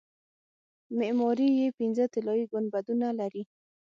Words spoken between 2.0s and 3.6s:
طلایي ګنبدونه لري.